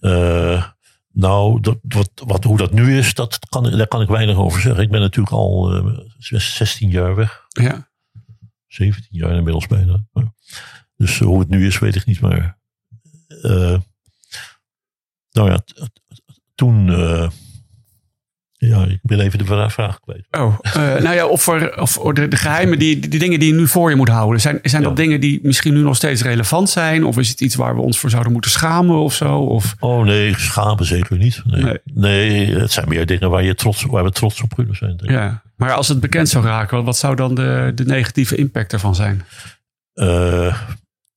[0.00, 0.64] Eh,
[1.12, 4.60] nou, dat, wat, wat, hoe dat nu is, dat kan, daar kan ik weinig over
[4.60, 4.82] zeggen.
[4.82, 7.44] Ik ben natuurlijk al eh, zes- 16 jaar weg.
[7.48, 7.88] Ja,
[8.66, 10.04] 17 jaar inmiddels bijna.
[10.96, 12.20] Dus eh, hoe het nu is, weet ik niet.
[12.20, 12.58] Maar
[13.42, 13.78] eh,
[15.30, 15.60] nou ja,
[16.54, 16.88] toen.
[19.16, 20.26] Ben even de vra- vraag kwijt.
[20.30, 23.58] Oh, eh, nou ja, of, er, of de, de geheimen, die, die dingen die je
[23.60, 24.40] nu voor je moet houden.
[24.40, 25.02] Zijn, zijn dat Ja.
[25.04, 27.04] dingen die misschien nu nog steeds relevant zijn?
[27.04, 29.38] Of is het iets waar we ons voor zouden moeten schamen of zo?
[29.38, 31.42] Of, Oh nee, schamen zeker niet.
[31.44, 31.62] Nee.
[31.62, 31.78] Nee.
[31.84, 32.54] Nee.
[32.58, 34.96] het zijn meer dingen waar, je trots, waar we trots op kunnen zijn.
[34.96, 35.16] denk ik.
[35.16, 35.42] ja.
[35.56, 39.22] Maar als het bekend zou raken, wat zou dan de, de negatieve impact ervan zijn?
[39.94, 40.56] Eh,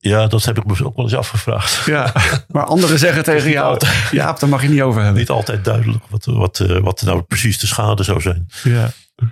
[0.10, 1.86] ja, dat heb ik me ook wel eens afgevraagd.
[1.86, 2.14] Ja,
[2.48, 4.10] maar anderen zeggen tegen jou, altijd.
[4.12, 5.20] Jaap, daar mag je niet over hebben.
[5.20, 8.48] Niet altijd duidelijk wat, wat, eh, wat nou precies de schade zou zijn.
[8.64, 8.90] Ja.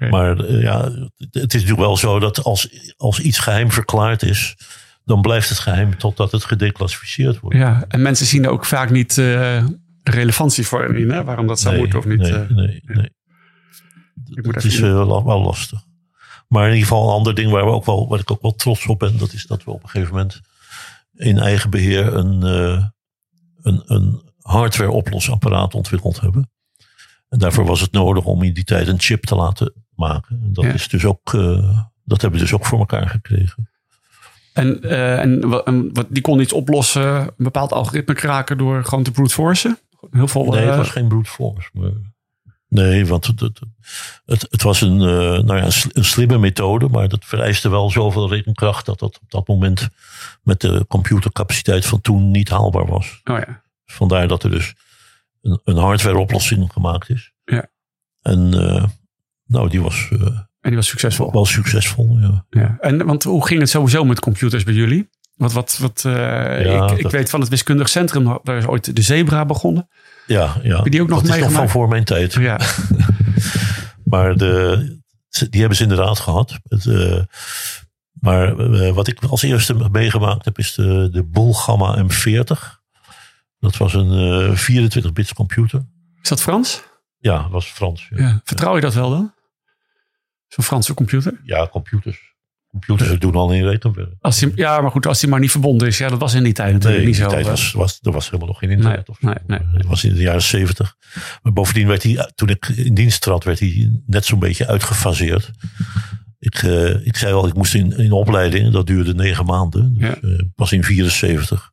[0.09, 0.83] Maar eh, ja,
[1.17, 4.55] het is natuurlijk wel zo dat als, als iets geheim verklaard is,
[5.03, 7.57] dan blijft het geheim totdat het gedeclassificeerd wordt.
[7.57, 11.23] Ja, en mensen zien er ook vaak niet eh, de relevantie voor in, hè?
[11.23, 12.19] waarom dat zou nee, moeten of niet.
[12.19, 13.09] Nee, nee, nee.
[14.33, 15.79] Ik moet Het is wel lastig.
[16.47, 18.55] Maar in ieder geval een ander ding waar, we ook wel, waar ik ook wel
[18.55, 20.41] trots op ben, dat is dat we op een gegeven moment
[21.15, 22.85] in eigen beheer een, eh,
[23.61, 26.51] een, een hardware oplosapparaat ontwikkeld hebben.
[27.29, 30.39] En daarvoor was het nodig om in die tijd een chip te laten maken.
[30.43, 30.71] En dat, Ja.
[30.73, 33.69] is dus ook, eh, dat hebben we dus ook voor elkaar gekregen.
[34.53, 38.83] En, eh, en, wa- en wat, die kon iets oplossen, een bepaald algoritme kraken door
[38.85, 39.77] gewoon te brute forcen?
[40.11, 40.45] Heel veel.
[40.45, 41.69] Nee, het was geen brute force.
[41.73, 41.91] Maar,
[42.67, 43.59] nee, want het, het,
[44.25, 44.97] het, het was een,
[45.45, 49.47] nou ja, een slimme methode, maar dat vereiste wel zoveel rekenkracht dat dat op dat
[49.47, 49.89] moment
[50.41, 53.21] met de computercapaciteit van toen niet haalbaar was.
[53.23, 53.61] Oh ja.
[53.85, 54.73] Vandaar dat er dus
[55.41, 57.31] een, een hardware oplossing gemaakt is.
[57.43, 57.69] Ja.
[58.21, 58.85] En eh,
[59.45, 61.31] nou, die was eh, En die was succesvol.
[61.31, 62.17] wel succesvol.
[62.19, 62.45] Ja.
[62.49, 62.77] Ja.
[62.79, 65.09] En, want hoe ging het sowieso met computers bij jullie?
[65.35, 68.95] Wat, wat, wat, eh, Ja, ik, ik weet van het wiskundig centrum, daar is ooit
[68.95, 69.89] de Zebra begonnen.
[70.27, 70.81] Ja, ja.
[70.83, 72.33] je die ook nog dat is nog van voor mijn tijd.
[72.33, 72.59] Ja,
[74.03, 74.77] Maar de,
[75.49, 76.59] die hebben ze inderdaad gehad.
[76.63, 76.85] Het,
[78.21, 82.79] maar eh, wat ik als eerste meegemaakt heb is de, de Bull Gamma M40.
[83.59, 85.85] Dat was een 24-bits computer.
[86.21, 86.83] is dat Frans?
[87.17, 88.07] Ja, dat was Frans.
[88.09, 88.41] Ja, Ja.
[88.43, 89.33] Vertrouw je dat wel dan?
[90.47, 91.41] Zo'n Franse computer?
[91.43, 92.29] Ja, computers.
[92.67, 94.13] Computers doen al in rekenwerk.
[94.19, 95.97] Als die, ja, maar goed, als die maar niet verbonden is.
[95.97, 97.29] Ja, dat was in die tijd natuurlijk Nee, niet die zo.
[97.31, 97.49] tijd eh.
[97.51, 98.95] was, was, er was helemaal nog geen internet.
[98.95, 99.27] Nee, of zo.
[99.27, 99.73] nee, nee.
[99.77, 100.95] Het was in de jaren 70.
[101.41, 105.51] Maar bovendien werd hij, toen ik in dienst trad, werd hij net zo'n beetje uitgefaseerd.
[106.41, 108.71] Ik, eh, ik zei al, ik moest in, in opleiding.
[108.73, 109.93] Dat duurde negen maanden.
[109.97, 110.15] Dus, Ja.
[110.21, 111.71] eh, pas in 74,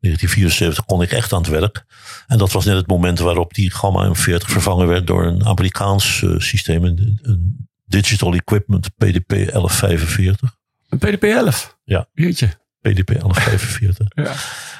[0.00, 1.84] 1974 kon ik echt aan het werk.
[2.26, 6.22] En dat was net het moment waarop die Gamma M40 vervangen werd door een Amerikaans
[6.22, 6.84] eh, systeem.
[6.84, 10.54] Een, een Digital Equipment PDP 1145.
[10.88, 11.76] Een PDP-11?
[11.84, 12.08] Ja.
[12.14, 12.46] Jeetje.
[12.80, 14.06] PDP 1145.
[14.24, 14.32] Ja.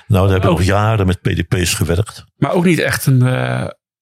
[0.06, 0.56] Nou, daar heb ik Oh.
[0.56, 2.24] nog jaren met PDP's gewerkt.
[2.36, 3.22] Maar ook niet echt een...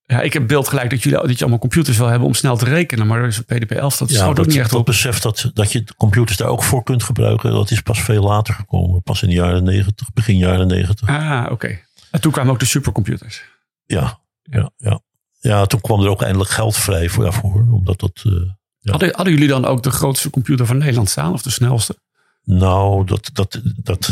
[0.05, 2.57] ja, ik heb beeld gelijk dat, jullie, dat je allemaal computers wil hebben om snel
[2.57, 3.07] te rekenen.
[3.07, 4.85] Maar dus een PDP-11, dat Ja, ook niet echt dat op.
[4.85, 8.53] besef dat, dat je computers daar ook voor kunt gebruiken, dat is pas veel later
[8.53, 9.01] gekomen.
[9.03, 11.07] Pas in de jaren negentig, begin jaren negentig.
[11.09, 11.79] Ah, oké.
[12.11, 13.43] En toen kwamen ook de supercomputers.
[13.85, 14.99] Ja, ja, ja.
[15.39, 17.67] Ja, toen kwam er ook eindelijk geld vrij voor, daarvoor.
[17.71, 18.31] Omdat dat, eh,
[18.79, 18.91] Ja.
[18.91, 21.33] Hadden, hadden jullie dan ook de grootste computer van Nederland staan?
[21.33, 21.95] Of de snelste?
[22.43, 24.09] Nou, dat, dat, dat,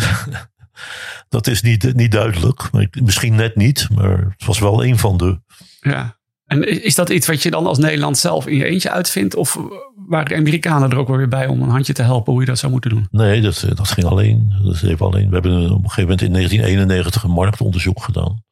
[1.30, 2.70] dat is niet, niet duidelijk.
[3.04, 5.40] Misschien net niet, maar het was wel een van de.
[5.82, 6.20] Ja.
[6.46, 9.36] En is dat iets wat je dan als Nederland zelf in je eentje uitvindt?
[9.36, 9.58] Of
[9.96, 12.48] waren de Amerikanen er ook wel weer bij om een handje te helpen hoe je
[12.48, 13.08] dat zou moeten doen?
[13.12, 14.54] Nee, dat, dat ging alleen.
[14.64, 15.28] Dat deed alleen.
[15.28, 18.44] We hebben op een gegeven moment in 1991 een marktonderzoek gedaan.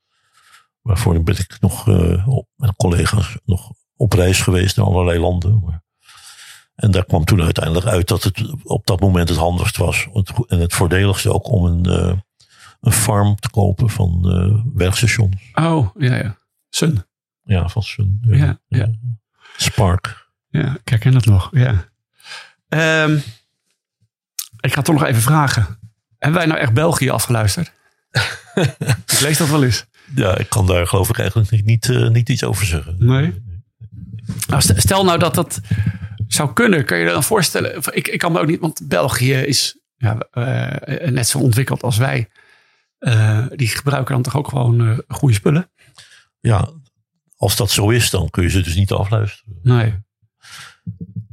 [0.82, 5.84] Waarvoor ben ik nog eh, met collega's nog op reis geweest naar allerlei landen.
[6.76, 10.08] En daar kwam toen uiteindelijk uit dat het op dat moment het handigst was.
[10.48, 12.18] En het voordeligste ook om een, eh,
[12.82, 15.52] een farm te kopen van eh werkstations.
[15.54, 16.38] Oh, ja, ja.
[16.70, 17.09] Sun.
[17.50, 18.20] Ja, van Sun.
[18.22, 18.90] Ja, ja.
[19.58, 20.28] Spark.
[20.50, 21.50] Ja, ik herken het nog.
[21.52, 21.86] Ja.
[22.70, 23.18] Ehm,
[24.60, 25.80] ik ga toch nog even vragen.
[26.18, 27.72] Hebben wij nou echt België afgeluisterd?
[29.12, 29.86] ik lees dat wel eens.
[30.16, 32.96] Ja, ik kan daar geloof ik eigenlijk niet, niet, eh, niet iets over zeggen.
[33.00, 33.44] Nee?
[34.48, 35.62] Nou, st- stel nou dat dat
[36.28, 36.86] zou kunnen.
[36.86, 37.76] Kan je je dan voorstellen?
[37.92, 41.98] Ik, ik kan me ook niet, want België is ja, eh, net zo ontwikkeld als
[41.98, 42.30] wij.
[43.00, 45.72] Eh, die gebruiken dan toch ook gewoon eh, goede spullen?
[46.40, 46.70] Ja,
[47.40, 49.56] als dat zo is, dan kun je ze dus niet afluisteren.
[49.64, 49.94] Nee.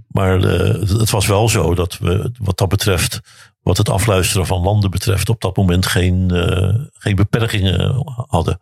[0.08, 3.20] Maar eh, het- was wel zo dat we, wat dat betreft,
[3.60, 8.60] wat het afluisteren van landen betreft, op dat moment geen, eh, geen beperkingen hadden.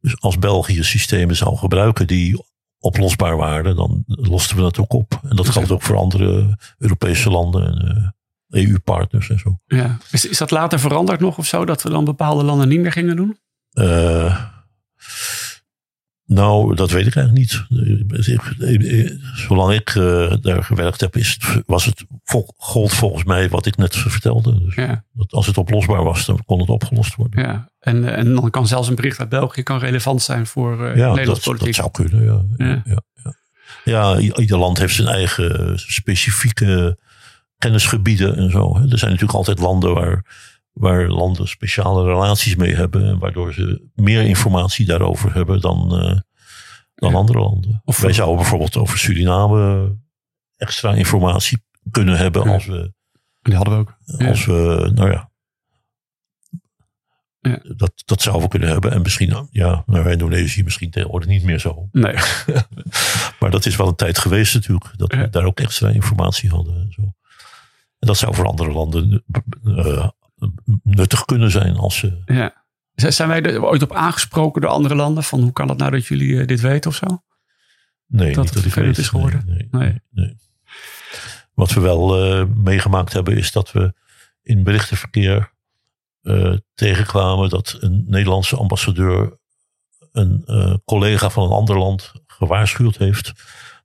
[0.00, 2.44] Dus als België systemen zou gebruiken die
[2.78, 5.20] oplosbaar waren, dan losten we dat ook op.
[5.22, 8.14] En dat geldt ook voor andere Europese landen en
[8.48, 9.58] EU-partners en zo.
[9.66, 9.98] Ja.
[10.10, 11.64] Is, is dat later veranderd nog of zo?
[11.64, 13.38] Dat we dan bepaalde landen niet meer gingen doen?
[16.26, 17.64] Nou, dat weet ik eigenlijk niet.
[19.34, 23.66] Zolang ik eh, daar gewerkt heb, is het, was het, vol- gold volgens mij wat
[23.66, 24.58] ik net vertelde.
[24.64, 25.04] Dus Ja.
[25.12, 27.42] dat als het oplosbaar was, dan kon het opgelost worden.
[27.42, 27.70] ja.
[27.80, 30.96] En, eh, en dan kan zelfs een bericht uit België kan relevant zijn voor uh,
[30.96, 31.66] Ja, Nederlands dat, politiek.
[31.82, 32.24] dat zou kunnen.
[32.58, 32.82] Ja, Ja.
[32.84, 33.02] ja.
[33.84, 34.36] Ja, ja.
[34.38, 36.98] Ieder land heeft zijn eigen specifieke
[37.58, 38.76] kennisgebieden en zo.
[38.76, 40.24] Er zijn natuurlijk altijd landen waar,
[40.76, 43.04] waar landen speciale relaties mee hebben.
[43.08, 46.18] En waardoor ze meer informatie daarover hebben dan, eh,
[46.94, 47.16] dan Ja.
[47.16, 47.80] andere landen.
[47.84, 49.96] Of- Wij zouden bijvoorbeeld over Suriname
[50.56, 52.52] extra informatie kunnen hebben Ja.
[52.52, 52.92] als we,
[53.42, 53.96] Die hadden we ook.
[54.18, 54.28] Ja.
[54.28, 55.30] als we nou ja.
[57.76, 58.92] Dat, dat zouden we kunnen hebben.
[58.92, 61.88] En misschien, ja, naar Indonesië misschien tegenwoordig niet meer zo.
[61.92, 62.14] Nee.
[63.40, 64.90] Maar dat is wel een tijd geweest natuurlijk.
[64.96, 66.74] Dat we daar ook extra informatie hadden.
[66.76, 67.02] En, zo.
[67.98, 69.24] en dat zou voor andere landen
[69.64, 70.08] eh,
[70.82, 72.22] nuttig kunnen zijn als ze.
[72.26, 72.64] Ja.
[72.94, 75.22] Z- Zijn wij er ooit op aangesproken door andere landen?
[75.22, 77.22] Van hoe kan het nou dat jullie eh, dit weten of zo?
[78.06, 79.68] Nee, Dat niet het vervelend is geworden?
[79.70, 80.36] Nee, Nee.
[81.54, 83.94] Wat we wel eh, meegemaakt hebben is dat we
[84.42, 85.52] in berichtenverkeer
[86.22, 89.38] eh, tegenkwamen dat een Nederlandse ambassadeur
[90.12, 93.32] een eh, collega van een ander land gewaarschuwd heeft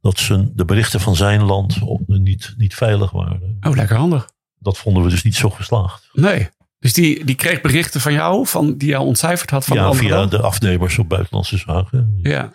[0.01, 3.57] dat zijn, de berichten van zijn land op- niet, niet veilig waren.
[3.61, 4.29] Oh, lekker handig.
[4.61, 6.09] Dat vonden we dus niet zo geslaagd.
[6.13, 6.49] Nee.
[6.79, 10.25] Dus die, die kreeg berichten van jou, van, die jou ontcijferd had van ja, via
[10.25, 12.19] de afnemers op buitenlandse zaken.
[12.21, 12.51] Ja.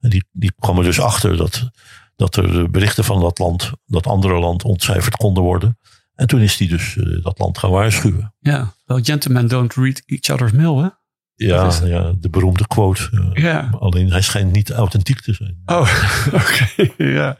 [0.00, 1.70] En die, die kwam er dus achter dat,
[2.16, 5.78] dat er berichten van dat land, dat andere land ontcijferd konden worden.
[6.14, 8.34] En toen is hij dus eh, dat land gaan waarschuwen.
[8.38, 8.74] ja.
[8.84, 10.88] Wel, gentlemen don't read each other's mail, hè?
[11.34, 13.08] Ja, ja de beroemde quote.
[13.32, 13.42] ja.
[13.48, 13.70] Ja.
[13.78, 15.62] Alleen hij schijnt niet authentiek te zijn.
[15.66, 15.90] Oh,
[16.40, 16.92] oké.
[17.04, 17.36] ja.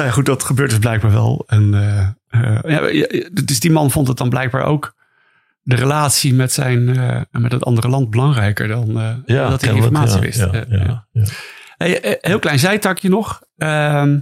[0.00, 1.44] Nou ja, goed, dat gebeurt dus blijkbaar wel.
[1.46, 2.08] En, eh,
[2.62, 3.06] ja, ja,
[3.44, 4.94] dus die man vond het dan blijkbaar ook
[5.62, 10.14] de relatie met, zijn, eh, met het andere land belangrijker dan eh, dat hij informatie
[10.14, 10.38] ja, wist.
[10.38, 11.06] Ja, ja, ja.
[11.12, 11.24] ja.
[11.76, 13.42] Hey, heel klein zijtakje nog.
[13.56, 14.18] Ehm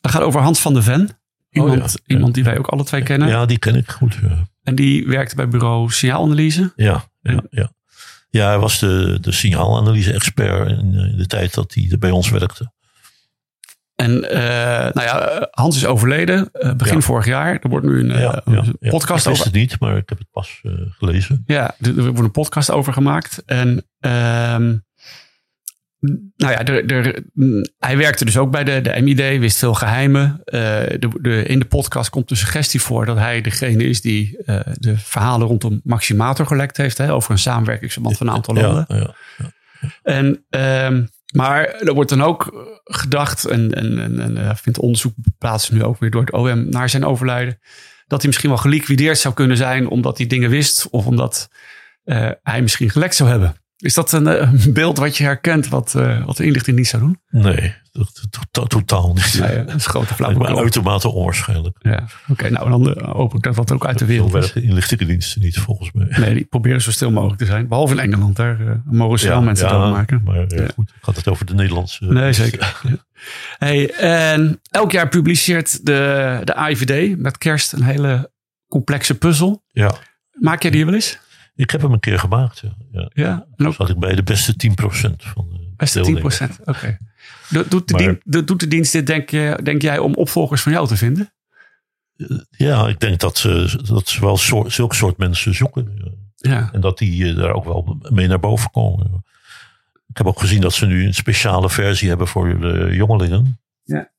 [0.00, 1.08] dat gaat over Hans van de Ven.
[1.50, 2.14] Iemand, Oh ja, ja.
[2.14, 3.28] iemand die wij ook alle twee kennen.
[3.28, 4.18] Ja, die ken ik goed.
[4.22, 6.72] Ja, En die werkte bij bureau Signaalanalyse.
[6.76, 7.42] ja, ja.
[7.50, 7.72] Ja.
[8.30, 12.72] Ja, hij was de, de signaalanalyse-expert in, in de tijd dat hij bij ons werkte.
[13.94, 17.00] En eh, nou ja, Hans is overleden eh, begin Ja.
[17.00, 17.58] vorig jaar.
[17.62, 19.44] Er wordt nu een, eh, ja, ja, podcast Ik wist over.
[19.44, 20.60] het niet, maar ik heb het pas
[20.98, 21.42] gelezen.
[21.46, 23.42] Ja, er er wordt een podcast over gemaakt.
[23.46, 24.76] En ehm,
[26.36, 27.22] nou ja, er, er,
[27.78, 30.40] hij werkte dus ook bij de, de MID, wist veel geheimen.
[30.44, 30.60] Eh,
[30.98, 34.38] de, de, in de podcast komt de suggestie voor dat hij degene is die
[34.74, 36.98] de verhalen rondom Maximator gelekt heeft.
[36.98, 38.84] Hè, over een samenwerkingsverband van een aantal landen.
[38.88, 38.96] Ja,
[39.38, 39.50] ja.
[40.02, 45.14] En, ehm, maar er wordt dan ook gedacht, en, en, en, en eh, vindt onderzoek
[45.38, 47.58] plaats nu ook weer door het OM naar zijn overlijden,
[48.06, 51.48] dat hij misschien wel geliquideerd zou kunnen zijn omdat hij dingen wist of omdat
[52.04, 53.61] eh, hij misschien gelekt zou hebben.
[53.82, 56.86] Is dat een, eh, een beeld wat je herkent wat, uh, wat de inlichting niet
[56.86, 57.18] zou doen?
[57.28, 57.74] Nee,
[58.50, 59.38] to totaal niet.
[59.40, 60.58] Nee, dat is grote flauwekul.
[60.62, 61.76] uitermate onwaarschijnlijk.
[61.80, 62.50] Ja, oké.
[62.50, 66.06] nou, dan uh, hoop ik dat dat ook uit de wereld inlichtingendiensten niet, volgens mij.
[66.18, 67.68] Nee, die proberen zo stil mogelijk te zijn.
[67.68, 70.22] Behalve in Engeland, daar uh, mogen ze wel mensen ja, maken.
[70.24, 72.04] Maar ja, goed, gaat het over de Nederlandse...
[72.04, 72.80] Nee, zeker.
[73.58, 78.30] hey, en elk jaar publiceert de, de AIVD met kerst een hele
[78.68, 79.64] complexe puzzel.
[79.66, 79.94] Ja.
[80.32, 81.18] Maak jij die wel eens?
[81.54, 82.62] Ik heb hem een keer gemaakt.
[82.92, 83.10] Ja.
[83.12, 83.46] ja.
[83.56, 83.70] ja.
[83.70, 84.74] Zat ik bij de beste 10%
[85.16, 86.98] van de Beste 10%, oké.
[87.68, 90.86] Doet, de dienst, doet de dienst dit, denk, je, denk jij, om opvolgers van jou
[90.86, 91.32] te vinden?
[92.50, 96.14] Ja, ik denk dat ze, dat ze wel soort, zulke soort mensen zoeken.
[96.36, 96.68] Ja.
[96.72, 99.24] En dat die eh, daar ook wel mee naar boven komen.
[100.08, 103.60] Ik heb ook gezien dat ze nu een speciale versie hebben voor de jongelingen.
[103.82, 104.10] Ja.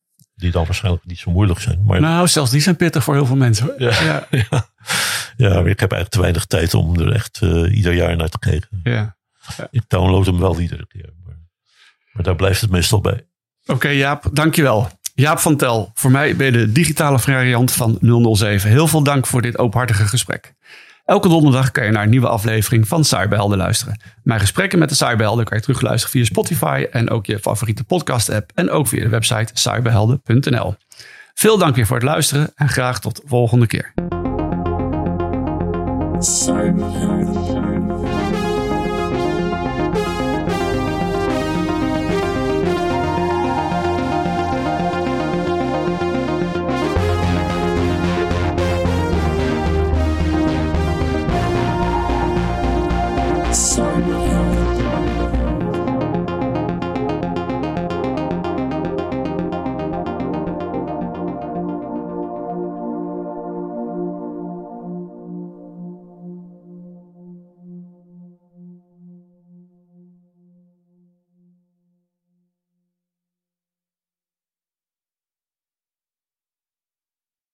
[0.43, 1.83] Die dan waarschijnlijk niet zo moeilijk zijn.
[1.85, 2.01] Maar...
[2.01, 3.65] Nou, zelfs die zijn pittig voor heel veel mensen.
[3.65, 3.75] Hoor.
[3.77, 4.27] Ja, ja.
[4.49, 4.65] ja.
[5.37, 8.29] ja maar ik heb eigenlijk te weinig tijd om er echt uh, ieder jaar naar
[8.29, 8.79] te kijken.
[8.83, 9.15] Ja.
[9.71, 11.09] Ik download hem wel iedere keer.
[11.25, 11.35] Maar,
[12.11, 13.25] maar daar blijft het meestal bij.
[13.61, 14.89] Oké okay, Jaap, dankjewel.
[15.15, 17.97] Jaap van Tel, voor mij ben je de digitale variant van
[18.35, 18.69] 007.
[18.69, 20.53] Heel veel dank voor dit openhartige gesprek.
[21.05, 23.99] Elke donderdag kan je naar een nieuwe aflevering van Cyberhelden luisteren.
[24.23, 28.29] Mijn gesprekken met de Cyberhelden kan je terugluisteren via Spotify en ook je favoriete podcast
[28.29, 30.75] app en ook via de website cyberhelden.nl.
[31.33, 33.93] Veel dank weer voor het luisteren en graag tot de volgende keer.
[36.19, 37.62] Cyberhelden.